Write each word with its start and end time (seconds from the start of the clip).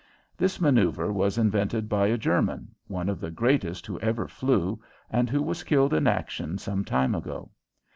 This 0.35 0.59
maneuver 0.59 1.13
was 1.13 1.37
invented 1.37 1.87
by 1.87 2.07
a 2.07 2.17
German 2.17 2.73
one 2.87 3.07
of 3.07 3.19
the 3.19 3.29
greatest 3.29 3.85
who 3.85 3.99
ever 3.99 4.27
flew 4.27 4.81
and 5.11 5.29
who 5.29 5.43
was 5.43 5.61
killed 5.63 5.93
in 5.93 6.07
action 6.07 6.57
some 6.57 6.83
time 6.83 7.13
ago. 7.13 7.51